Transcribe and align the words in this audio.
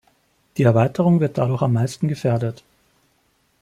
Die 0.57 0.63
Erweiterung 0.63 1.19
wird 1.19 1.37
dadurch 1.37 1.61
am 1.61 1.73
meisten 1.73 2.07
gefährdet. 2.07 2.63